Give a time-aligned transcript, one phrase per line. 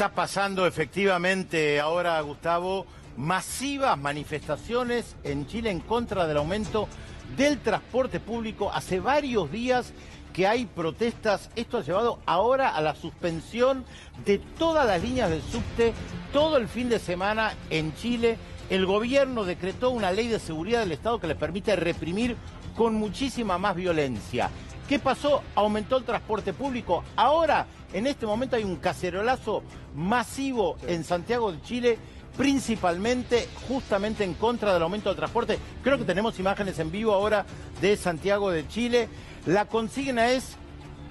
[0.00, 2.86] está pasando efectivamente ahora, Gustavo,
[3.18, 6.88] masivas manifestaciones en Chile en contra del aumento
[7.36, 8.72] del transporte público.
[8.72, 9.92] Hace varios días
[10.32, 11.50] que hay protestas.
[11.54, 13.84] Esto ha llevado ahora a la suspensión
[14.24, 15.92] de todas las líneas del subte
[16.32, 18.38] todo el fin de semana en Chile.
[18.70, 22.38] El gobierno decretó una ley de seguridad del Estado que le permite reprimir
[22.74, 24.48] con muchísima más violencia.
[24.90, 25.44] ¿Qué pasó?
[25.54, 27.04] Aumentó el transporte público.
[27.14, 29.62] Ahora, en este momento hay un cacerolazo
[29.94, 31.98] masivo en Santiago de Chile
[32.36, 35.60] principalmente justamente en contra del aumento del transporte.
[35.84, 37.46] Creo que tenemos imágenes en vivo ahora
[37.80, 39.08] de Santiago de Chile.
[39.46, 40.56] La consigna es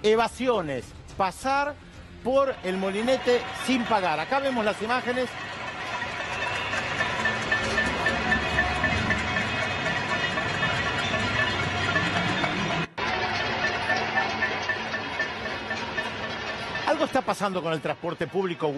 [0.03, 0.83] evasiones,
[1.15, 1.73] pasar
[2.21, 4.19] por el molinete sin pagar.
[4.19, 5.29] Acá vemos las imágenes.
[17.09, 18.71] Está pasando con el transporte público.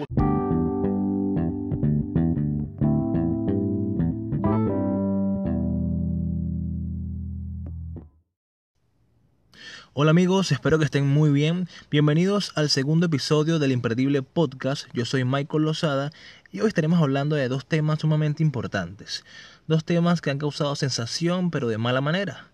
[9.92, 11.68] Hola amigos, espero que estén muy bien.
[11.90, 14.86] Bienvenidos al segundo episodio del Imperdible Podcast.
[14.94, 16.10] Yo soy Michael Lozada
[16.50, 19.26] y hoy estaremos hablando de dos temas sumamente importantes.
[19.66, 22.46] Dos temas que han causado sensación pero de mala manera.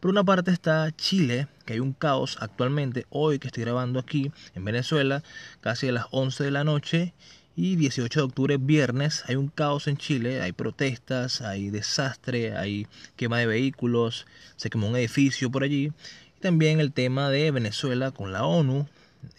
[0.00, 4.30] Por una parte está Chile, que hay un caos actualmente, hoy que estoy grabando aquí
[4.54, 5.22] en Venezuela,
[5.62, 7.14] casi a las 11 de la noche,
[7.56, 12.86] y 18 de octubre, viernes, hay un caos en Chile, hay protestas, hay desastre, hay
[13.16, 15.92] quema de vehículos, se quemó un edificio por allí.
[16.40, 18.86] También el tema de Venezuela con la ONU,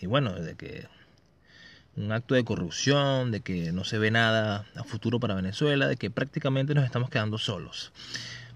[0.01, 0.87] y bueno, de que
[1.95, 5.97] un acto de corrupción, de que no se ve nada a futuro para Venezuela, de
[5.97, 7.91] que prácticamente nos estamos quedando solos.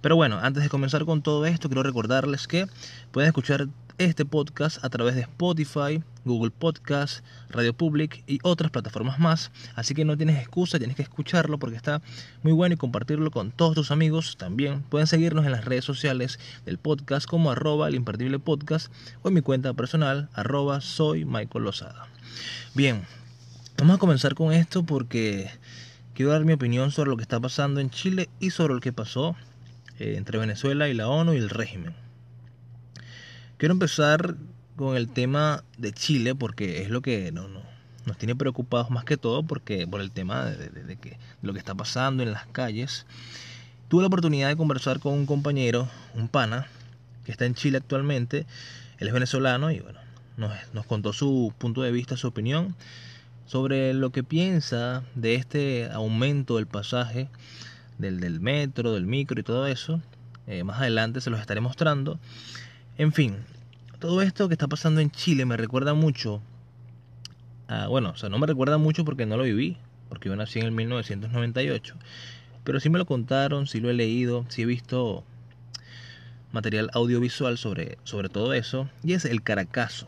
[0.02, 2.68] Pero bueno, antes de comenzar con todo esto, quiero recordarles que
[3.12, 3.68] pueden escuchar
[4.00, 9.52] este podcast a través de Spotify, Google Podcast, Radio Public y otras plataformas más.
[9.76, 12.02] Así que no tienes excusa, tienes que escucharlo porque está
[12.42, 14.38] muy bueno y compartirlo con todos tus amigos.
[14.38, 18.92] También pueden seguirnos en las redes sociales del podcast como arroba el imperdible podcast
[19.22, 22.08] o en mi cuenta personal arroba soy Michael Lozada.
[22.74, 23.04] Bien,
[23.78, 25.52] vamos a comenzar con esto porque
[26.16, 28.94] quiero dar mi opinión sobre lo que está pasando en Chile y sobre lo que
[28.94, 29.36] pasó
[30.02, 31.94] eh, entre Venezuela y la ONU y el régimen.
[33.58, 34.36] Quiero empezar
[34.76, 37.62] con el tema de Chile porque es lo que no, no,
[38.08, 40.98] nos tiene preocupados más que todo porque por el tema de,
[41.44, 43.06] lo que está pasando en las calles.
[43.90, 46.66] Tuve la oportunidad de conversar con un compañero, un pana,
[47.24, 48.48] que está en Chile actualmente.
[48.98, 50.00] Él es venezolano y bueno,
[50.74, 52.76] nos contó su punto de vista, su opinión
[53.46, 57.30] sobre lo que piensa de este aumento del pasaje
[58.02, 60.02] del, del metro, del micro y todo eso.
[60.48, 62.20] Eh, más adelante se los estaré mostrando.
[62.98, 63.38] En fin,
[64.00, 66.42] todo esto que está pasando en Chile me recuerda mucho.
[67.90, 69.78] bueno, o sea, no me recuerda mucho porque no lo viví,
[70.10, 71.96] porque yo nací en el 1998.
[72.64, 75.24] Pero sí me lo contaron, sí lo he leído, sí he visto
[76.52, 78.90] material audiovisual sobre, sobre todo eso.
[79.04, 80.08] Y es el Caracazo.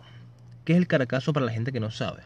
[0.66, 2.24] ¿Qué es el Caracazo para la gente que no sabe?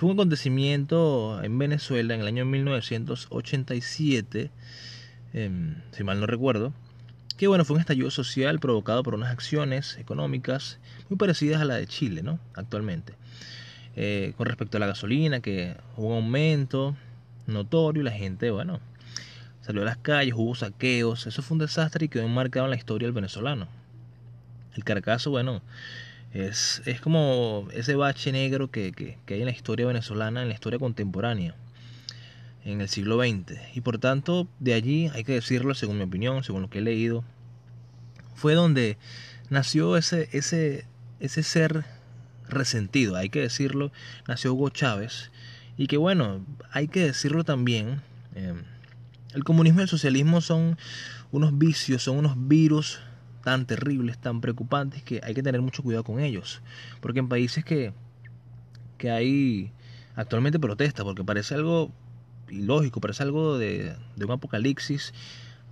[0.00, 4.50] Fue un acontecimiento en Venezuela en el año 1987,
[5.34, 6.72] em, si mal no recuerdo,
[7.36, 10.78] que bueno, fue un estallido social provocado por unas acciones económicas
[11.10, 12.40] muy parecidas a la de Chile, ¿no?
[12.54, 13.12] Actualmente.
[13.94, 16.96] Eh, con respecto a la gasolina, que hubo un aumento
[17.46, 18.80] notorio y la gente, bueno,
[19.60, 22.78] salió a las calles, hubo saqueos, eso fue un desastre y quedó enmarcado en la
[22.78, 23.68] historia del venezolano.
[24.74, 25.60] El Carcaso, bueno,
[26.32, 30.48] es, es como ese bache negro que, que, que hay en la historia venezolana, en
[30.48, 31.54] la historia contemporánea
[32.64, 33.58] en el siglo XX.
[33.74, 36.82] Y por tanto, de allí, hay que decirlo, según mi opinión, según lo que he
[36.82, 37.24] leído,
[38.34, 38.98] fue donde
[39.48, 40.86] nació ese, ese,
[41.20, 41.84] ese ser
[42.48, 43.92] resentido, hay que decirlo,
[44.26, 45.30] nació Hugo Chávez.
[45.76, 48.02] Y que bueno, hay que decirlo también,
[48.34, 48.54] eh,
[49.34, 50.76] el comunismo y el socialismo son
[51.32, 53.00] unos vicios, son unos virus
[53.42, 56.62] tan terribles, tan preocupantes, que hay que tener mucho cuidado con ellos.
[57.00, 57.92] Porque en países que,
[58.98, 59.72] que hay
[60.16, 61.90] actualmente protesta, porque parece algo
[62.50, 65.12] ilógico, parece algo de, un apocalipsis.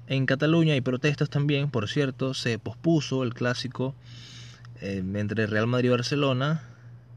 [0.06, 3.94] En Cataluña hay protestas también, por cierto, se pospuso el clásico
[4.81, 6.62] eh, entre Real Madrid y Barcelona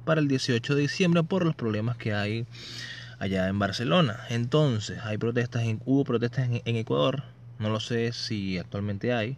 [0.03, 2.45] para el 18 de diciembre por los problemas que hay
[3.19, 4.19] allá en Barcelona.
[4.29, 7.23] Entonces, hay protestas en, hubo protestas en, Ecuador,
[7.59, 9.37] no lo sé si actualmente hay.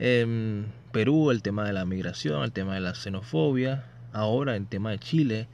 [0.00, 4.92] En Perú, el tema de la migración, el tema de la xenofobia, ahora el tema
[4.92, 5.46] de Chile,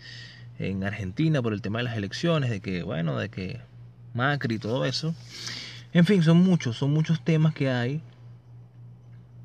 [0.60, 3.60] en Argentina por el tema de las elecciones, de que, bueno, de que
[4.14, 5.16] Macri y todo eso.
[5.92, 8.00] En fin, son muchos, son muchos temas que hay.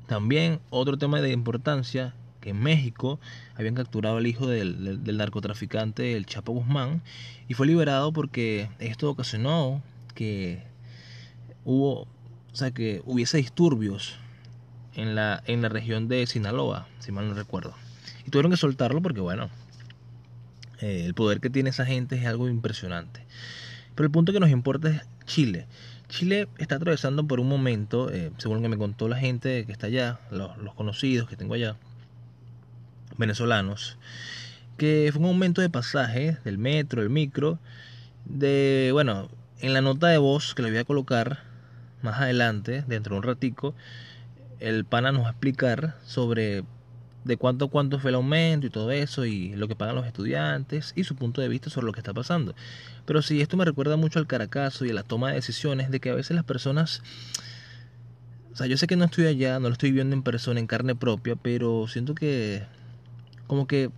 [0.06, 3.18] También otro tema de importancia que en México
[3.56, 7.02] habían capturado al hijo del, del, narcotraficante el Chapo Guzmán
[7.48, 9.82] y fue liberado porque esto ocasionó
[10.14, 10.62] que
[11.64, 14.21] hubo, o sea, que hubiese disturbios
[14.94, 17.74] en la, en la región de Sinaloa, si mal no recuerdo.
[18.26, 19.50] Y tuvieron que soltarlo porque, bueno,
[20.80, 23.24] eh, el poder que tiene esa gente es algo impresionante.
[23.94, 25.66] Pero el punto que nos importa es Chile.
[26.08, 29.72] Chile está atravesando por un momento, eh, según lo que me contó la gente que
[29.72, 31.76] está allá, los, los conocidos que tengo allá,
[33.16, 33.96] venezolanos,
[34.76, 37.58] que fue un momento de pasaje del metro, el micro,
[38.24, 39.28] de, bueno,
[39.60, 41.40] en la nota de voz que le voy a colocar
[42.02, 43.74] más adelante, dentro de un ratico,
[44.62, 46.64] el pana nos va a explicar sobre
[47.24, 50.92] de cuánto cuánto fue el aumento y todo eso y lo que pagan los estudiantes
[50.96, 52.54] y su punto de vista sobre lo que está pasando.
[53.04, 56.00] Pero sí, esto me recuerda mucho al caracazo y a la toma de decisiones de
[56.00, 57.02] que a veces las personas
[58.52, 60.66] o sea, yo sé que no estoy allá, no lo estoy viendo en persona, en
[60.66, 62.62] carne propia, pero siento que
[63.46, 63.90] como que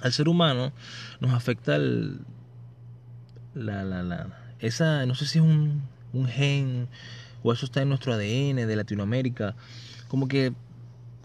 [0.00, 0.72] al ser humano
[1.20, 2.20] nos afecta el,
[3.54, 5.82] la, la, la, esa, no sé si es un,
[6.14, 6.88] un gen
[7.42, 9.54] o eso está en nuestro ADN de Latinoamérica,
[10.08, 10.52] como que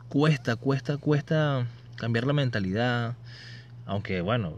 [0.10, 1.68] cuesta, cuesta, cuesta
[1.98, 3.16] cambiar la mentalidad,
[3.86, 4.54] aunque bueno,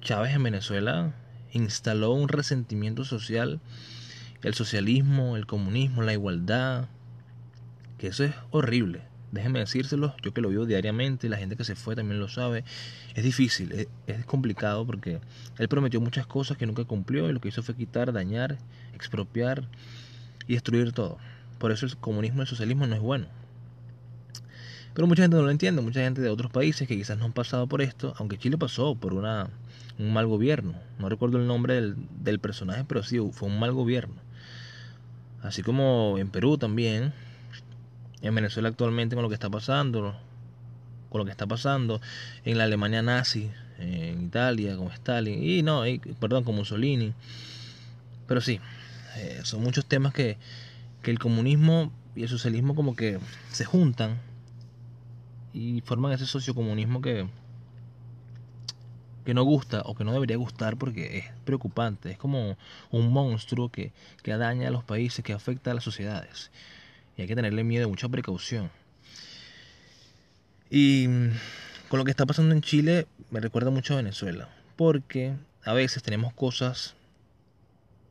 [0.00, 1.12] Chávez en Venezuela
[1.52, 3.60] instaló un resentimiento social,
[4.42, 6.88] el socialismo, el comunismo, la igualdad,
[7.98, 9.02] que eso es horrible.
[9.32, 12.64] Déjenme decírselo, yo que lo vivo diariamente, la gente que se fue también lo sabe.
[13.14, 15.20] Es difícil, es, complicado porque
[15.58, 18.56] él prometió muchas cosas que nunca cumplió y lo que hizo fue quitar, dañar,
[18.94, 19.68] expropiar
[20.48, 21.18] y destruir todo.
[21.58, 23.26] Por eso el comunismo y el socialismo no es bueno.
[24.94, 27.32] Pero mucha gente no lo entiende, mucha gente de otros países que quizás no han
[27.32, 29.48] pasado por esto, aunque Chile pasó por una,
[29.98, 30.74] un mal gobierno.
[30.98, 34.16] No recuerdo el nombre del, del personaje, pero sí, fue un mal gobierno.
[35.42, 37.12] Así como en Perú también,
[38.22, 40.16] en Venezuela actualmente con lo que está pasando,
[41.10, 42.00] con lo que está pasando
[42.44, 45.82] en la Alemania nazi, en Italia con Stalin, y no,
[46.18, 47.14] perdón, con Mussolini.
[48.26, 48.60] Pero sí,
[49.18, 50.38] eh, son muchos temas que,
[51.02, 53.18] que el comunismo y el socialismo como que
[53.50, 54.18] se juntan
[55.52, 57.26] y forman ese sociocomunismo que,
[59.24, 62.56] que no gusta o que no debería gustar porque es preocupante, es como
[62.90, 63.92] un monstruo que,
[64.22, 66.50] que daña a los países, que afecta a las sociedades
[67.16, 68.70] y hay que tenerle miedo y mucha precaución.
[70.70, 71.30] Y mm,
[71.88, 75.34] con lo que está pasando en Chile me recuerda mucho a Venezuela, porque
[75.64, 76.94] a veces tenemos cosas,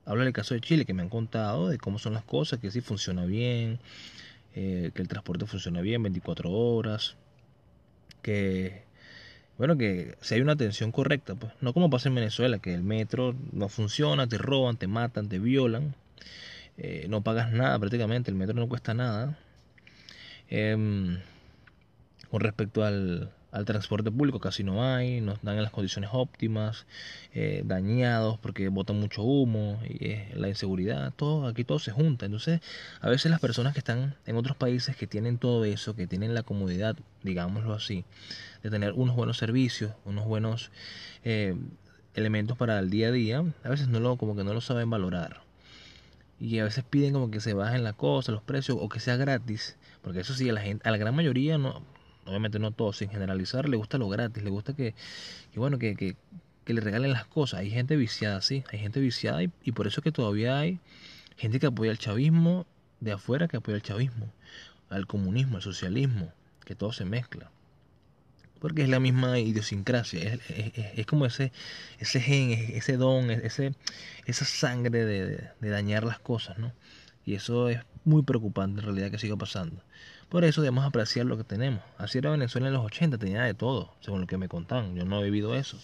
[0.07, 2.71] hablo del caso de Chile, que me han contado de cómo son las cosas, que
[2.71, 3.80] si funciona bien,
[4.56, 7.15] eh, que el transporte funciona bien 24 horas,
[8.21, 8.88] que
[9.57, 12.83] bueno, que si hay una atención correcta, pues no como pasa en Venezuela, que el
[12.83, 15.95] metro no funciona, te roban, te matan, te violan.
[16.77, 19.38] Eh, no pagas nada prácticamente, el metro no cuesta nada.
[20.50, 21.19] Em,
[22.30, 23.31] con respecto al,
[23.66, 26.86] transporte público casi no hay, nos dan en las condiciones óptimas,
[27.34, 32.26] eh, dañados porque botan mucho humo, y la inseguridad, todo, aquí todo se junta.
[32.26, 32.62] Entonces,
[33.02, 36.34] a veces las personas que están en otros países que tienen todo eso, que tienen
[36.34, 38.06] la comodidad, digámoslo así,
[38.64, 40.72] de tener unos buenos servicios, unos buenos
[41.24, 41.56] eh,
[42.16, 44.90] elementos para el día a día, a veces no lo, como que no lo saben
[44.90, 45.48] valorar
[46.40, 49.16] y a veces piden como que se bajen las cosas, los precios o que sea
[49.16, 51.82] gratis, porque eso sí a la gente, a la gran mayoría no,
[52.28, 54.94] obviamente no todos, sin generalizar, le gusta lo gratis, le gusta que,
[55.54, 56.16] que bueno, que, que,
[56.74, 57.62] le regalen las cosas.
[57.62, 60.80] Hay gente viciada, sí, hay gente viciada y, por eso es que todavía hay
[61.38, 62.66] gente que apoya el chavismo
[63.00, 64.31] de afuera que apoya el chavismo,
[64.90, 66.34] al comunismo, al socialismo,
[66.66, 67.52] que todo se mezcla
[68.60, 71.52] porque es la misma idiosincrasia, es, como ese,
[72.00, 73.74] ese gen, ese don, ese,
[74.26, 76.74] esa sangre de, dañar las cosas, ¿no?
[77.26, 79.84] Y eso es muy preocupante en realidad que siga pasando.
[80.30, 81.81] Por eso debemos apreciar lo que tenemos.
[81.98, 84.96] Así era Venezuela en los 80, tenía de todo, según lo que me contaban.
[84.96, 85.80] Yo no he vivido eso.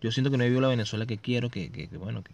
[0.00, 2.32] Yo siento que no he vivido la Venezuela que quiero, que, bueno, que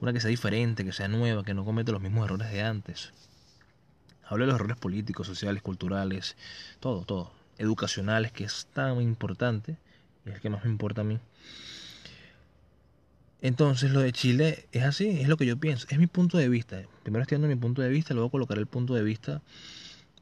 [0.00, 3.12] una que sea diferente, que sea nueva, que no cometa los mismos errores de antes.
[4.24, 6.36] Hablo de los errores políticos, sociales, culturales,
[6.80, 9.76] todo, todo educacionales, que es tan importante,
[10.24, 11.18] y es el que más me importa a mí.
[13.40, 16.48] Entonces lo de Chile es así, es lo que yo pienso, es mi punto de
[16.48, 16.82] vista.
[17.02, 19.42] Primero estoy dando mi punto de vista, luego colocar el punto de vista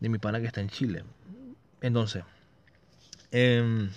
[0.01, 1.05] de mi pana que está en Chile.
[1.81, 2.25] Entonces,
[3.31, 3.91] em,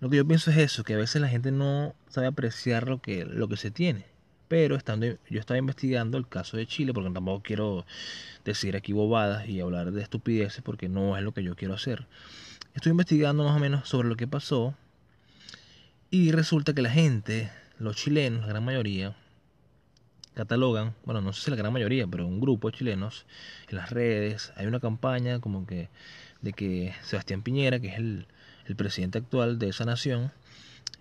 [0.00, 3.00] lo que yo pienso es eso, que a veces la gente no sabe apreciar lo
[3.00, 4.06] que, lo que se tiene.
[4.48, 7.84] Pero estando, yo estaba investigando el caso de Chile, porque tampoco quiero
[8.44, 12.06] decir aquí bobadas y hablar de estupideces, porque no es lo que yo quiero hacer.
[12.74, 14.74] Estoy investigando más o menos sobre lo que pasó.
[16.10, 19.14] Y resulta que la gente, los chilenos, la gran mayoría,
[20.38, 23.26] catalogan, bueno, no sé si la gran mayoría, pero un grupo de chilenos
[23.68, 25.88] en las redes, hay una campaña como que
[26.42, 28.28] de que Sebastián Piñera, que es el,
[28.66, 30.30] el presidente actual de esa nación,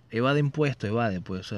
[0.10, 1.54] evade impuestos, evade, pues,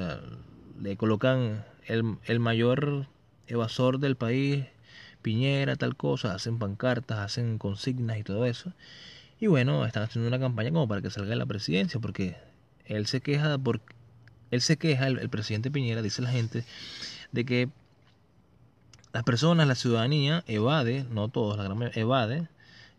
[0.78, 3.06] le colocan el, el mayor
[3.46, 4.66] evasor del país,
[5.22, 8.74] Piñera, tal cosa, hacen pancartas, hacen consignas y todo eso.
[9.40, 12.36] Y bueno, están haciendo una campaña como para que salga de la presidencia, porque
[12.84, 13.80] él se queja por
[14.50, 16.64] él se queja, el, presidente Piñera, dice la gente,
[17.32, 17.68] de que
[19.12, 22.48] las personas, la ciudadanía evade, no todos, la gran evade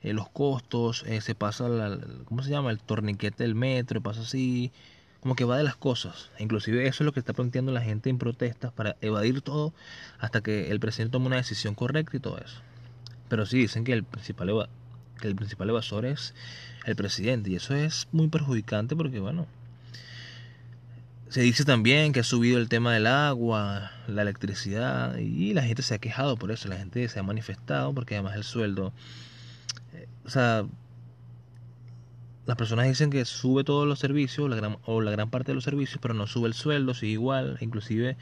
[0.01, 2.71] eh, los costos, eh, se pasa, la, ¿cómo se llama?
[2.71, 4.71] El torniquete del metro, pasa así,
[5.19, 6.31] como que evade las cosas.
[6.39, 9.73] Inclusive eso es lo que está planteando la gente en protestas para evadir todo
[10.19, 12.61] hasta que el presidente tome una decisión correcta y todo eso.
[13.29, 14.69] Pero sí dicen que el principal,
[15.19, 16.33] que el principal evasor es
[16.85, 19.45] el presidente y eso es muy perjudicante porque, bueno,
[21.31, 25.81] se dice también que ha subido el tema del agua, la electricidad y la gente
[25.81, 28.91] se ha quejado por eso, la gente se ha manifestado porque además el sueldo,
[29.93, 30.65] eh, o sea,
[32.45, 35.55] las personas dicen que sube todos los servicios la gran, o la gran parte de
[35.55, 38.17] los servicios, pero no sube el sueldo, sigue igual, inclusive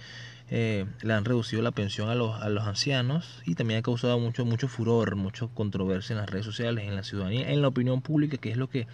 [0.52, 4.20] eh, le han reducido la pensión a los, a los ancianos y también ha causado
[4.20, 8.04] mucho, mucho furor, mucha controversia en las redes sociales, en la ciudadanía, en la opinión
[8.04, 8.86] pública, que es lo que,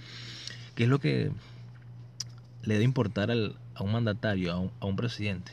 [0.74, 1.34] que es lo que
[2.64, 5.52] le debe importar al, a un mandatario, a un, presidente.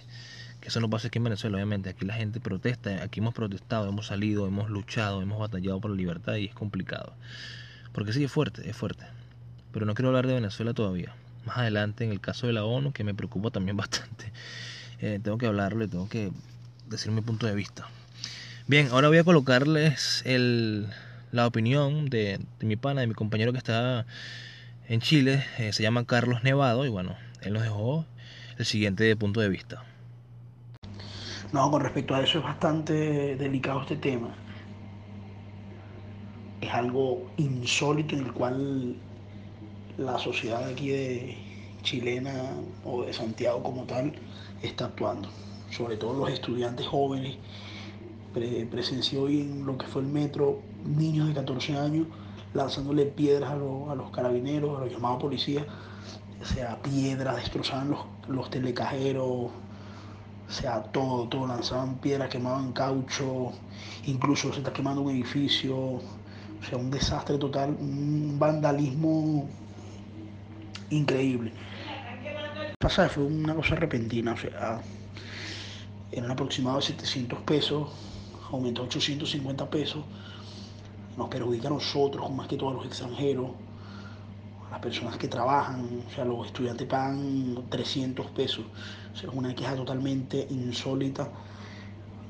[0.61, 1.91] Que eso no pasa aquí en Venezuela, obviamente.
[1.91, 5.97] Aquí la gente protesta, aquí hemos protestado, hemos salido, hemos luchado, hemos batallado por la
[5.97, 7.14] libertad y es complicado.
[7.93, 9.05] Porque sí, es fuerte, es fuerte.
[9.73, 11.14] Pero no quiero hablar de Venezuela todavía.
[11.45, 14.33] Más adelante, en el caso de la ONU, que me preocupa también bastante,
[15.00, 16.31] eh, tengo que hablarle, tengo que
[16.88, 17.88] decir mi punto de vista.
[18.69, 20.87] Bien, ahora voy a colocarles el,
[21.33, 24.07] la opinión de, mi pana, de mi compañero que está
[24.88, 25.45] en Chile.
[25.59, 28.05] Eh, se llama Carlos Nevado y bueno, él nos dejó
[28.59, 29.83] el siguiente punto de vista.
[31.53, 34.35] No, con respecto a eso es bastante delicado este tema.
[36.61, 38.97] Es algo insólito en el cual
[39.99, 41.37] la sociedad aquí de
[41.83, 42.53] chilena
[42.85, 44.15] o de Santiago como tal
[44.63, 45.29] está actuando.
[45.71, 47.37] Sobre todo los estudiantes jóvenes.
[48.71, 52.07] presencié hoy en lo que fue el metro niños de 14 años
[52.55, 55.67] lanzándole piedras a, a los carabineros, a los llamados policías
[56.43, 59.51] o sea, piedras, destrozaban los, los telecajeros, o
[60.49, 63.53] sea, todo, todo, lanzaban piedras, quemaban caucho,
[64.07, 66.03] incluso se está quemando un edificio, o
[66.69, 69.49] sea, un desastre total, un vandalismo
[70.91, 71.53] increíble.
[72.81, 74.81] Pasa, fue una cosa repentina, o sea,
[76.11, 77.89] eran aproximadamente 700 pesos,
[78.51, 80.05] aumentó a 850 pesos,
[81.17, 83.53] nos perjudica a nosotros, más que todos los extranjeros
[84.73, 88.64] las personas que trabajan, o sea, los estudiantes pagan 300 pesos.
[89.12, 91.29] O sea, es una queja totalmente insólita.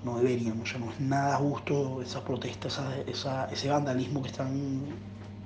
[0.04, 4.80] No deberíamos, o sea, no es nada justo esas protestas, ese vandalismo que están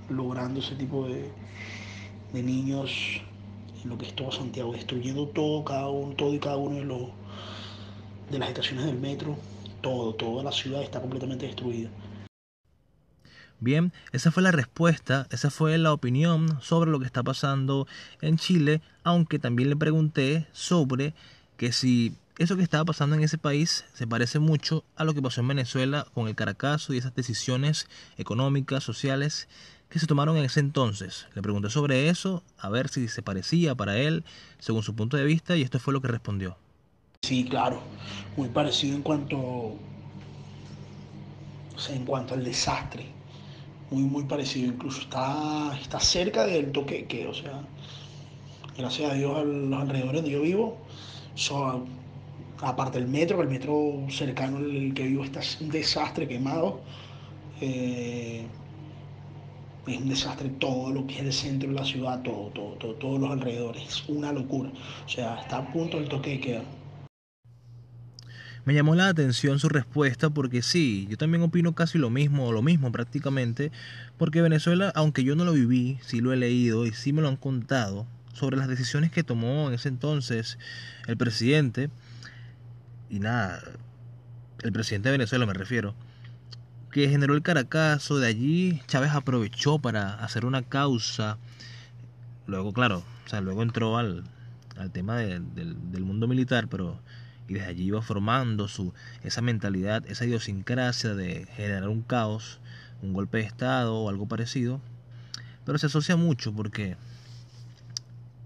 [0.09, 1.31] logrando ese tipo de,
[2.33, 3.21] de niños
[3.85, 6.85] en lo que es todo Santiago, destruyendo todo, cada uno, todo y cada uno de,
[6.87, 7.03] los,
[8.31, 9.37] de las estaciones del metro,
[9.83, 11.91] todo, toda la ciudad está completamente destruida.
[13.59, 17.87] Bien, esa fue la respuesta, esa fue la opinión sobre lo que está pasando
[18.21, 21.15] en Chile, aunque también le pregunté sobre
[21.57, 25.23] que si eso que estaba pasando en ese país se parece mucho a lo que
[25.23, 29.49] pasó en Venezuela con el Caracazo y esas decisiones económicas, sociales
[29.89, 31.27] que se tomaron en ese entonces.
[31.35, 34.23] Le pregunté sobre eso, a ver si se parecía para él,
[34.59, 36.59] según su punto de vista, y esto fue lo que respondió.
[37.23, 37.83] Sí, claro,
[38.37, 39.79] muy parecido en cuanto, o
[41.79, 43.16] sea, en cuanto al desastre
[43.91, 44.73] muy, muy parecido.
[44.73, 47.63] Incluso está, está cerca del toque que, o sea,
[48.77, 50.77] gracias a Dios, a los alrededores donde yo vivo,
[51.35, 51.87] son,
[52.61, 56.81] aparte del metro, el metro cercano al que vivo está un desastre quemado.
[57.61, 58.47] Eh,
[59.87, 62.95] es un desastre todo lo que es el centro de la ciudad, todo, todo, todo,
[62.95, 63.83] todos los alrededores.
[63.87, 64.71] Es una locura.
[65.05, 66.63] O sea, está a punto del toque de.
[68.67, 72.53] Me llamó la atención su respuesta porque sí, yo también opino casi lo mismo, o
[72.53, 73.71] lo mismo prácticamente,
[74.19, 77.29] porque Venezuela, aunque yo no lo viví, sí lo he leído y sí me lo
[77.29, 80.59] han contado sobre las decisiones que tomó en ese entonces
[81.07, 81.91] el presidente,
[83.09, 83.63] y nada,
[84.65, 85.95] el presidente de Venezuela me refiero,
[86.91, 91.39] que generó el Caracazo, de allí Chávez aprovechó para hacer una causa,
[92.49, 94.25] luego claro, o sea, luego entró al,
[94.77, 97.01] al tema del, del mundo militar, pero
[97.49, 102.61] y desde allí iba formando su, esa mentalidad, esa idiosincrasia de generar un caos,
[103.03, 104.81] un golpe de Estado o algo parecido.
[105.65, 106.97] Pero se asocia mucho porque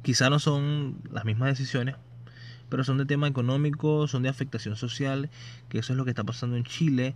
[0.02, 1.96] quizá no son las mismas decisiones,
[2.68, 5.30] pero son de tema económico, son de afectación social,
[5.68, 7.14] que eso es lo que está pasando en Chile.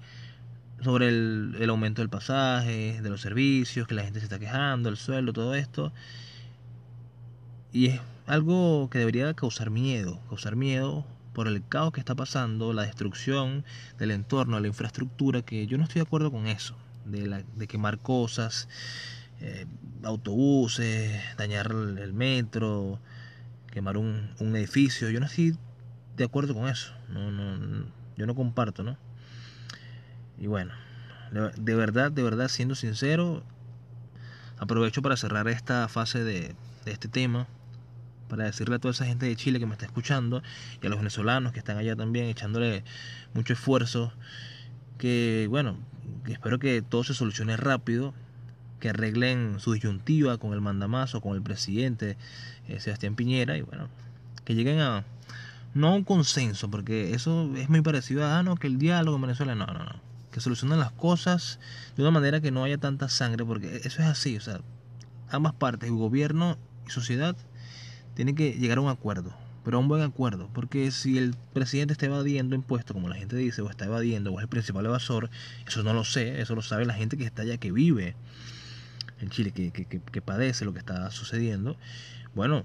[0.83, 4.89] sobre el, el, aumento del pasaje, de los servicios, que la gente se está quejando,
[4.89, 5.93] el sueldo, todo esto.
[7.73, 12.73] Y es algo que debería causar miedo, causar miedo por el caos que está pasando,
[12.73, 13.65] la destrucción
[13.99, 18.69] del entorno, la infraestructura, que yo no estoy de acuerdo con eso, de, quemar cosas,
[19.41, 19.67] eh,
[20.05, 23.01] autobuses, dañar el metro,
[23.71, 25.11] quemar un, edificio.
[25.11, 25.59] Yo no estoy
[26.17, 26.95] de acuerdo con eso.
[27.09, 27.85] No, no,
[28.17, 28.97] yo no comparto, ¿no?
[30.39, 30.73] Y bueno,
[31.33, 33.43] de verdad, de verdad, siendo sincero,
[34.59, 36.55] aprovecho para cerrar esta fase de
[36.87, 37.49] este tema
[38.35, 40.43] para decirle a toda esa gente de Chile que me está escuchando
[40.83, 42.83] y a los venezolanos que están allá también echándole
[43.33, 44.13] mucho esfuerzo
[44.99, 45.77] que bueno,
[46.27, 48.13] espero que todo se solucione rápido,
[48.81, 52.17] que arreglen su disyuntiva con el mandamazo, con el presidente
[52.67, 53.89] eh, Sebastián Piñera y bueno,
[54.45, 55.05] que lleguen a
[55.75, 59.17] no a un consenso, porque eso es muy parecido a ah, no, que el diálogo
[59.17, 60.01] en Venezuela, no, no, no,
[60.33, 61.61] que solucionen las cosas
[61.97, 64.61] de una manera que no haya tanta sangre, porque eso es así, o sea,
[65.31, 67.37] ambas partes, gobierno y sociedad,
[68.15, 71.93] tiene que llegar a un acuerdo, pero a un buen acuerdo, porque si el presidente
[71.93, 75.31] está evadiendo impuestos, como la gente dice, o está evadiendo, o es el principal evasor,
[75.67, 78.15] eso no lo sé, eso lo sabe la gente que está allá, que vive
[79.21, 81.77] en Chile, que, que, que, padece lo que está sucediendo.
[82.35, 82.65] Bueno,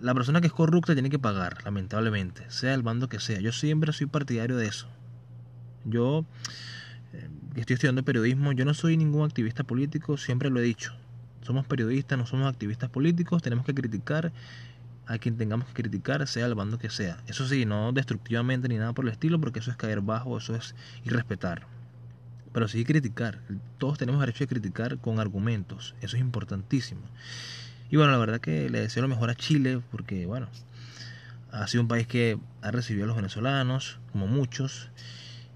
[0.00, 3.40] la persona que es corrupta tiene que pagar, lamentablemente, sea el bando que sea.
[3.40, 4.88] Yo siempre soy partidario de eso.
[5.84, 6.24] Yo,
[7.12, 10.94] eh, estoy estudiando periodismo, yo no soy ningún activista político, siempre lo he dicho.
[11.42, 14.32] Somos periodistas, no somos activistas políticos, tenemos que criticar
[15.06, 17.18] a quien tengamos que criticar, sea el bando que sea.
[17.26, 20.54] Eso sí, no destructivamente ni nada por el estilo, porque eso es caer bajo, eso
[20.56, 20.74] es
[21.04, 21.66] irrespetar.
[22.52, 23.40] Pero sí criticar.
[23.78, 25.94] Todos tenemos derecho a criticar con argumentos.
[26.00, 27.02] Eso es importantísimo.
[27.90, 30.48] Y bueno, la verdad que le deseo lo mejor a Chile, porque bueno,
[31.52, 34.90] ha sido un país que ha recibido a los venezolanos, como muchos,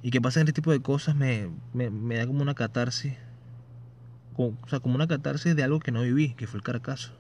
[0.03, 3.15] y que pasen este tipo de cosas me, me, me da como una catarsis
[4.49, 7.13] o sea, como una catarsis de algo que no viví, que fue el Caracazo.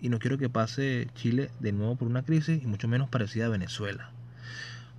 [0.00, 3.46] Y no quiero que pase Chile de nuevo por una crisis, y mucho menos parecida
[3.46, 4.10] a Venezuela.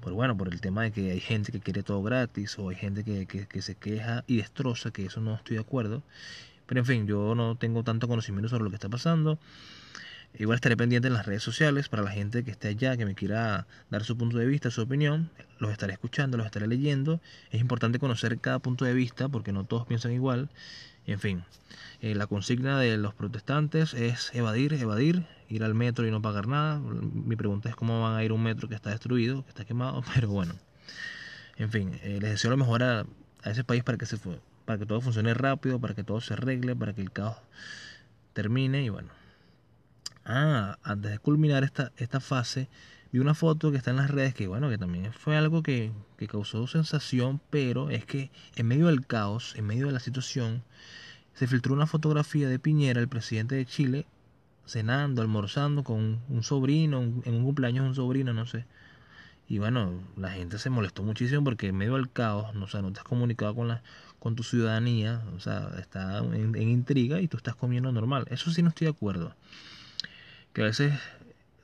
[0.01, 2.75] Por bueno, por el tema de que hay gente que quiere todo gratis, o hay
[2.75, 6.03] gente que, que, se queja y destroza, que eso no estoy de acuerdo.
[6.67, 9.39] Pero en fin, yo no tengo tanto conocimiento sobre lo que está pasando.
[10.38, 13.13] Igual estaré pendiente en las redes sociales para la gente que esté allá, que me
[13.13, 15.30] quiera dar su punto de vista, su opinión.
[15.60, 17.22] Los estaré escuchando, los estaré leyendo.
[17.52, 20.50] Es importante conocer cada punto de vista porque no todos piensan igual.
[21.06, 21.43] En fin,
[22.02, 26.48] eh, la consigna de los protestantes es evadir, evadir, ir al metro y no pagar
[26.48, 26.80] nada.
[26.80, 29.65] Mi pregunta es cómo van a ir a un metro que está destruido, que está
[29.65, 30.56] quemado, pero bueno.
[31.58, 33.06] En fin, eh, les deseo lo mejor a,
[33.46, 34.17] ese país para que, se,
[34.65, 37.38] para que todo funcione rápido, para que todo se arregle, para que el caos
[38.34, 39.10] termine y bueno.
[40.25, 42.69] Ah, antes de culminar esta, esta fase,
[43.12, 45.91] vi una foto que está en las redes que bueno, que también fue algo que,
[46.17, 50.63] que causó sensación, pero es que en medio del caos, en medio de la situación,
[51.33, 54.05] se filtró una fotografía de Piñera, el presidente de Chile,
[54.65, 58.65] cenando, almorzando con un sobrino, en un cumpleaños de un sobrino, no sé.
[59.47, 62.93] Y bueno, la gente se molestó muchísimo porque en medio del caos, no, o no
[62.93, 63.83] te has comunicado con, la,
[64.19, 68.25] con tu ciudadanía, o sea, está en, intriga y tú estás comiendo normal.
[68.29, 69.36] Eso sí no estoy de acuerdo.
[70.53, 70.93] Que a veces,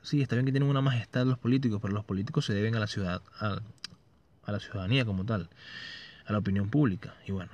[0.02, 2.80] sí, está bien que tienen una majestad los políticos, pero los políticos se deben a
[2.80, 3.60] la ciudad, a,
[4.46, 5.48] la ciudadanía como tal,
[6.26, 7.14] a la opinión pública.
[7.26, 7.52] Y bueno,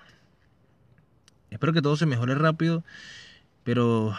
[1.51, 2.85] Espero que todo se mejore rápido,
[3.65, 4.15] pero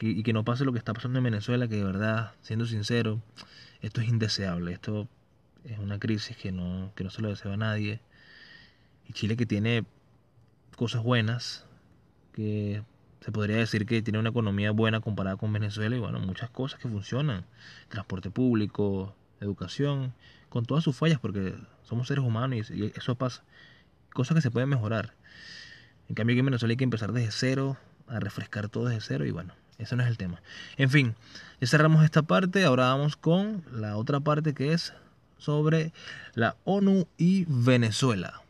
[0.00, 3.20] y que no pase lo que está pasando en Venezuela, que de verdad, siendo sincero,
[3.82, 4.72] esto es indeseable.
[4.72, 5.08] Esto
[5.64, 8.00] es una crisis que no, que no se lo desea a nadie.
[9.08, 9.84] Y Chile que tiene
[10.76, 11.66] cosas buenas,
[12.32, 12.82] que
[13.20, 16.80] se podría decir que tiene una economía buena comparada con Venezuela y bueno, muchas cosas
[16.80, 17.44] que funcionan.
[17.88, 20.14] Transporte público, educación,
[20.48, 23.42] con todas sus fallas, porque somos seres humanos y eso pasa.
[24.12, 25.14] Cosas que se pueden mejorar.
[26.08, 27.76] En cambio, aquí en Venezuela hay que empezar desde cero,
[28.08, 30.42] a refrescar todo desde cero y bueno, eso no es el tema.
[30.76, 31.14] En fin,
[31.60, 34.92] ya cerramos esta parte, ahora vamos con la otra parte que es
[35.38, 35.92] sobre
[36.34, 38.42] la ONU y Venezuela.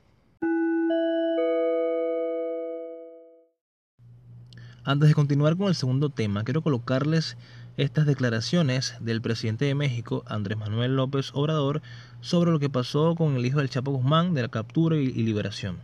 [4.83, 7.37] Antes de continuar con el segundo tema, quiero colocarles
[7.77, 11.83] estas declaraciones del presidente de México, Andrés Manuel López Obrador,
[12.23, 15.77] sobre lo que pasó con el hijo del Chapo Guzmán de la captura y liberación.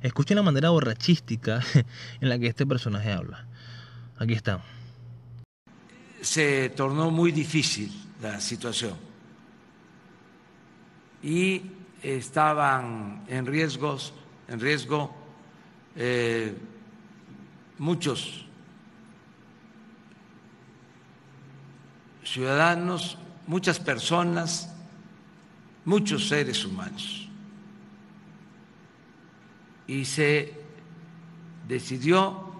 [0.00, 1.60] Escuchen la manera borrachística
[2.20, 3.46] en la que este personaje habla.
[4.18, 4.62] Aquí está.
[6.22, 8.94] Se tornó muy difícil la situación
[11.22, 11.62] y
[12.02, 14.14] estaban en riesgos,
[14.48, 15.14] en riesgo
[15.96, 16.54] eh,
[17.78, 18.44] muchos
[22.24, 24.72] ciudadanos, muchas personas,
[25.84, 27.28] muchos seres humanos.
[29.88, 30.52] y se
[31.66, 32.52] decidió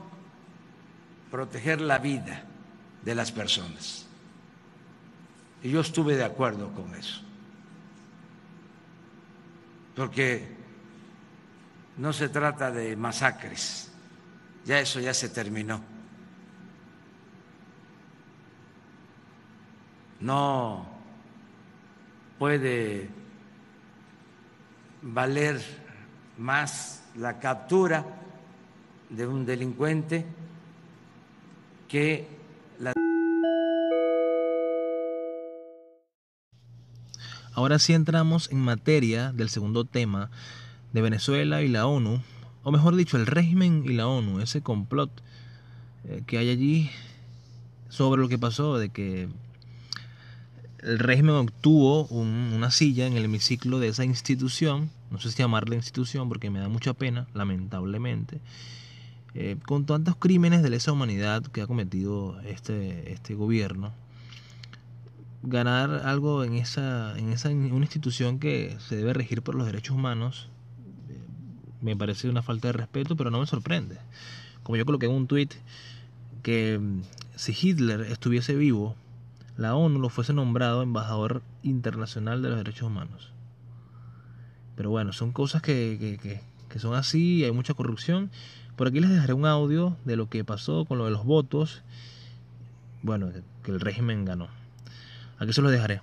[1.31, 2.43] proteger la vida
[3.05, 4.07] de las personas.
[5.63, 7.21] Y yo estuve de acuerdo con eso,
[9.95, 10.57] porque
[11.99, 13.93] no se trata de masacres,
[14.69, 15.81] ya eso ya se terminó.
[20.21, 20.87] No
[22.39, 23.09] puede
[25.01, 25.59] valer
[26.37, 28.05] más la captura
[29.09, 30.27] de un delincuente
[31.89, 32.29] que
[32.79, 32.93] la...
[37.55, 40.29] Ahora sí entramos en materia del segundo tema
[40.93, 42.21] de Venezuela y la ONU,
[42.69, 45.11] o mejor dicho, el régimen y la ONU, ese complot
[46.05, 46.91] eh, que hay allí
[47.89, 49.27] sobre lo que pasó, de que
[50.81, 55.77] el régimen obtuvo una silla en el hemiciclo de esa institución, no sé si llamarla
[55.77, 58.39] institución porque me da mucha pena, lamentablemente,
[59.33, 63.95] eh, con tantos crímenes de lesa humanidad que ha cometido este, este gobierno,
[65.43, 69.97] ganar algo en esa, en esa una institución que se debe regir por los derechos
[69.97, 70.51] humanos
[71.81, 73.99] me parece una falta de respeto, pero no me sorprende.
[74.63, 75.55] Como yo coloqué en un tuit
[76.43, 77.03] que mm,
[77.37, 78.97] si Hitler estuviese vivo,
[79.57, 83.33] la ONU lo fuese nombrado embajador internacional de los derechos humanos.
[84.77, 88.31] Pero bueno, son cosas que, que, son así, hay mucha corrupción.
[88.77, 91.83] Por aquí les dejaré un audio de lo que pasó con lo de los votos.
[93.03, 93.31] Bueno,
[93.65, 94.49] que el régimen ganó.
[95.39, 96.01] Aquí se los dejaré.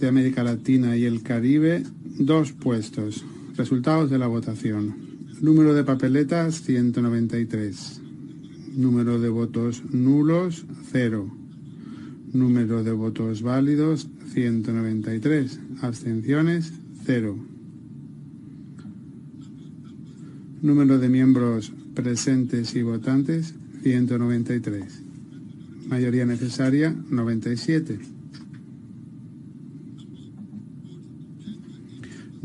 [0.00, 1.84] De América Latina y el Caribe,
[2.18, 3.24] dos puestos.
[3.56, 4.94] Resultados de la votación.
[5.40, 8.02] Número de papeletas, 193.
[8.74, 11.34] Número de votos nulos, 0.
[12.34, 15.60] Número de votos válidos, 193.
[15.80, 16.74] Abstenciones,
[17.06, 17.38] 0.
[20.60, 25.02] Número de miembros presentes y votantes, 193.
[25.88, 28.15] Mayoría necesaria, 97.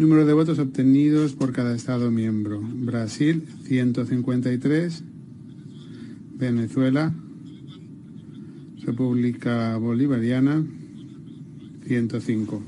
[0.01, 2.59] Número de votos obtenidos por cada Estado miembro.
[2.59, 5.03] Brasil, 153.
[6.33, 7.13] Venezuela,
[8.79, 10.65] República Bolivariana,
[11.85, 12.63] 105.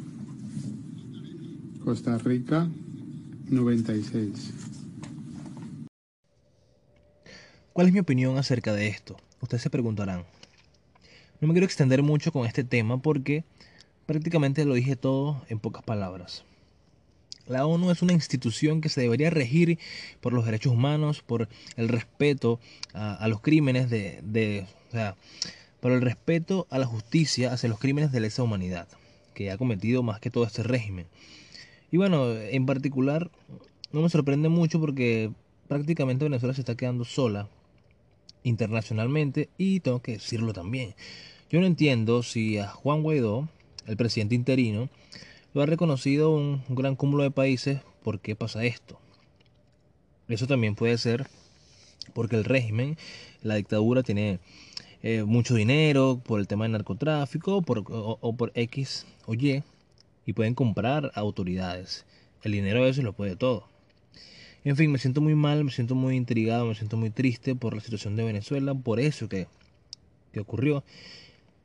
[1.83, 2.69] Costa Rica,
[3.49, 4.53] 96.
[7.73, 9.17] ¿Cuál es mi opinión acerca de esto?
[9.41, 10.25] Ustedes se preguntarán.
[11.41, 13.43] No me quiero extender mucho con este tema porque
[14.05, 16.43] prácticamente lo dije todo en pocas palabras.
[17.47, 19.77] La ONU es una institución que se debería regir
[20.21, 22.59] por los derechos humanos, por el respeto
[22.93, 25.15] a, los crímenes de, de, o sea,
[25.81, 28.87] por el respeto a la justicia hacia los crímenes de lesa humanidad
[29.33, 31.07] que ha cometido más que todo este régimen.
[31.91, 33.29] Y bueno, en particular
[33.91, 35.31] no me sorprende mucho porque
[35.67, 37.49] prácticamente Venezuela se está quedando sola
[38.43, 40.95] internacionalmente y tengo que decirlo también.
[41.49, 43.47] Yo no entiendo si a Juan Guaidó,
[43.85, 44.89] el presidente interino,
[45.53, 48.99] lo ha reconocido un, gran cúmulo de países, ¿por qué pasa esto?
[50.27, 51.27] Eso también puede ser
[52.13, 52.97] porque el régimen,
[53.41, 54.39] la dictadura tiene
[55.03, 59.63] eh, mucho dinero por el tema del narcotráfico por, o, por X o Y
[60.25, 62.05] y pueden comprar autoridades.
[62.41, 63.67] El dinero a veces lo puede todo.
[64.63, 67.75] En fin, me siento muy mal, me siento muy intrigado, me siento muy triste por
[67.75, 69.47] la situación de Venezuela, por eso que,
[70.31, 70.83] que ocurrió.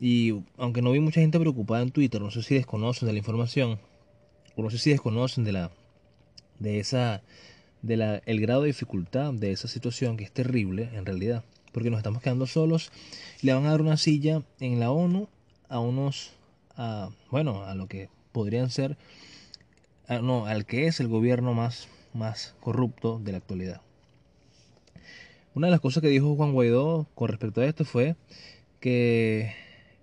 [0.01, 3.19] Y aunque no vi mucha gente preocupada en Twitter, no sé si desconocen de la
[3.19, 3.81] información,
[4.55, 5.71] o no sé si desconocen de la
[6.59, 7.23] de esa
[7.83, 11.91] de la el grado de dificultad de esa situación que es terrible en realidad, porque
[11.91, 12.93] nos estamos quedando solos.
[13.43, 15.29] Le van a dar una silla en la ONU
[15.69, 16.33] a unos
[16.77, 18.97] a, bueno, a lo que podrían ser
[20.09, 23.81] no, al que es el gobierno más más corrupto de la actualidad.
[25.55, 28.17] Una de las cosas que dijo Juan Guaidó con respecto a esto fue
[28.81, 29.53] que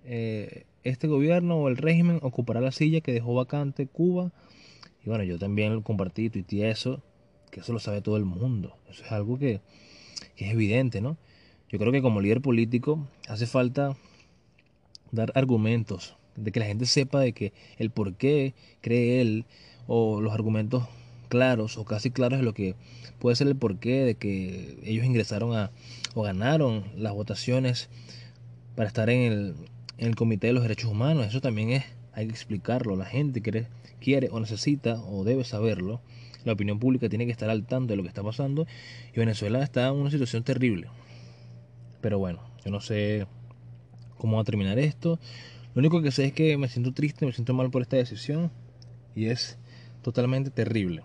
[0.06, 4.32] eh, este gobierno o el régimen ocupará la silla que dejó vacante Cuba.
[5.04, 7.02] Y bueno, yo también compartí, y eso,
[7.50, 8.76] que eso lo sabe todo el mundo.
[8.88, 9.60] Eso es algo que,
[10.36, 11.16] es evidente, ¿no?
[11.68, 13.96] Yo creo que como líder político hace falta
[15.10, 19.44] dar argumentos, de que la gente sepa de que el por qué cree él,
[19.86, 20.84] o los argumentos
[21.28, 22.76] claros o casi claros de lo que
[23.18, 25.70] puede ser el porqué de que ellos ingresaron a
[26.14, 27.88] o ganaron las votaciones
[28.74, 29.54] para estar en el,
[29.98, 31.26] en el Comité de los Derechos Humanos.
[31.26, 32.96] Eso también es, hay que explicarlo.
[32.96, 33.68] La gente quiere,
[34.00, 36.00] quiere o necesita o debe saberlo.
[36.44, 38.66] La opinión pública tiene que estar al tanto de lo que está pasando.
[39.14, 40.88] Y Venezuela está en una situación terrible.
[42.00, 43.26] Pero bueno, yo no sé
[44.16, 45.18] cómo va a terminar esto.
[45.74, 48.50] Lo único que sé es que me siento triste, me siento mal por esta decisión.
[49.14, 49.58] Y es
[50.02, 51.02] totalmente terrible.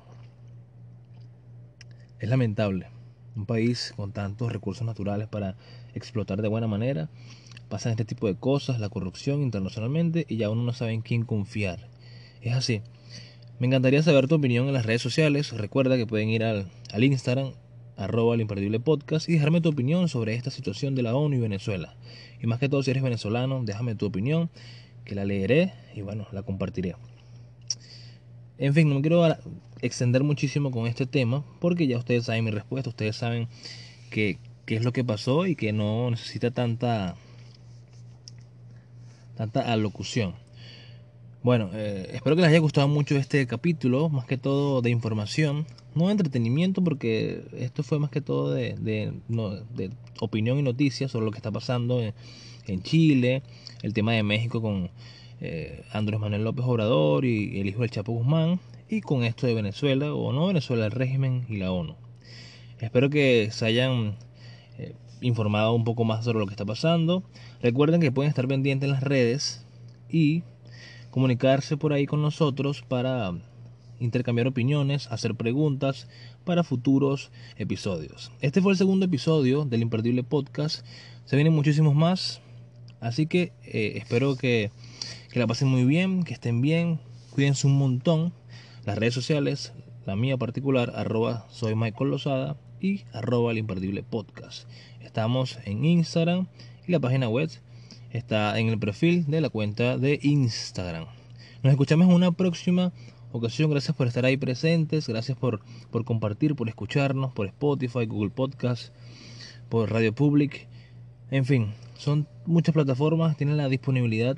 [2.20, 2.88] es lamentable.
[3.36, 5.56] Un país con tantos recursos naturales para
[5.96, 7.10] explotar de buena manera,
[7.72, 11.24] pasan este tipo de cosas, la corrupción internacionalmente y ya uno no sabe en quién
[11.24, 11.88] confiar.
[12.42, 12.82] Es así.
[13.60, 15.54] Me encantaría saber tu opinión en las redes sociales.
[15.54, 17.54] Recuerda que pueden ir al, al Instagram,
[17.96, 21.40] arroba el imperdible podcast, y dejarme tu opinión sobre esta situación de la ONU y
[21.40, 21.96] Venezuela.
[22.42, 24.50] Y más que todo, si eres venezolano, déjame tu opinión,
[25.06, 26.96] que la leeré y bueno, la compartiré.
[28.58, 29.26] En fin, no me quiero
[29.82, 33.48] extender muchísimo con este tema, porque ya ustedes saben mi respuesta, ustedes saben
[34.10, 37.16] qué es lo que pasó y que no necesita tanta,
[39.42, 40.36] tanta alocución.
[41.42, 45.66] Bueno, eh, espero que les haya gustado mucho este capítulo, más que todo de información,
[45.96, 51.26] no de entretenimiento, porque esto fue más que todo de, de, opinión y noticias sobre
[51.26, 52.00] lo que está pasando
[52.68, 53.42] en, Chile,
[53.82, 54.92] el tema de México con
[55.40, 59.56] eh, Andrés Manuel López Obrador y el hijo del Chapo Guzmán, y con esto de
[59.56, 61.96] Venezuela, o no Venezuela, el régimen y la ONU.
[62.80, 64.18] Espero que se hayan
[64.78, 67.24] eh, informado un poco más sobre lo que está pasando.
[67.62, 69.66] Recuerden que pueden estar pendientes en las redes
[70.10, 70.44] y
[71.12, 73.34] comunicarse por ahí con nosotros para
[74.00, 76.08] intercambiar opiniones, hacer preguntas
[76.44, 78.32] para futuros episodios.
[78.42, 80.86] Este fue el segundo episodio del Imperdible Podcast.
[81.26, 82.42] Se vienen muchísimos más.
[83.00, 84.72] Así que eh, espero que,
[85.32, 87.00] que, la pasen muy bien, que estén bien,
[87.32, 88.34] cuídense un montón.
[88.86, 89.74] Las redes sociales,
[90.06, 94.68] la mía particular, arroba soy Michael Lozada y arroba el Imperdible Podcast.
[95.12, 96.48] Estamos en Instagram
[96.88, 97.50] y la página web
[98.12, 101.06] está en el perfil de la cuenta de Instagram.
[101.64, 102.94] Nos escuchamos en una próxima
[103.34, 103.70] ocasión.
[103.70, 105.10] Gracias por estar ahí presentes.
[105.10, 105.60] Gracias por,
[105.92, 108.94] por compartir, por escucharnos, por Spotify, Google Podcast,
[109.68, 110.70] por Radio Public.
[111.30, 113.36] En fin, son muchas plataformas.
[113.36, 114.38] Tienen la disponibilidad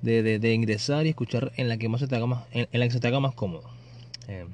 [0.00, 2.92] de, ingresar y escuchar en la que más se te haga más, en, la que
[2.92, 3.68] se te haga más cómodo.
[4.28, 4.46] Eh,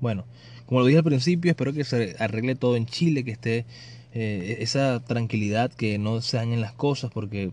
[0.00, 0.24] bueno,
[0.64, 3.66] como lo dije al principio, espero que se arregle todo en Chile, que esté
[4.14, 7.52] eh, esa tranquilidad, que no se dañen las cosas, porque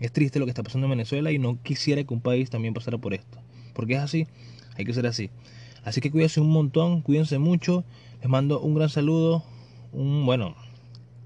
[0.00, 2.74] es triste lo que está pasando en Venezuela y no quisiera que un país también
[2.74, 3.38] pasara por esto.
[3.72, 4.26] Porque es así,
[4.76, 5.30] hay que ser así.
[5.84, 7.84] Así que cuídense un montón, cuídense mucho.
[8.20, 9.44] Les mando un gran saludo,
[9.92, 10.54] un bueno,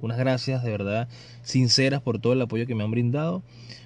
[0.00, 1.08] unas gracias de verdad
[1.42, 3.42] sinceras por todo el apoyo que me han brindado,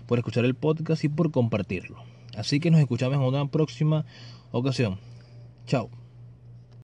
[0.06, 2.02] por escuchar el podcast y por compartirlo.
[2.36, 4.04] Así que nos escuchamos en una próxima
[4.50, 4.98] ocasión.
[5.66, 6.03] Chao.